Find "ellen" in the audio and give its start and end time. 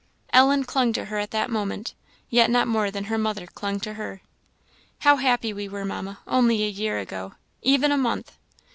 0.33-0.63